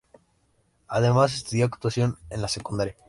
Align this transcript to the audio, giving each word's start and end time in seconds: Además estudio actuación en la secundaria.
Además 0.87 1.35
estudio 1.35 1.65
actuación 1.65 2.17
en 2.31 2.41
la 2.41 2.47
secundaria. 2.47 2.95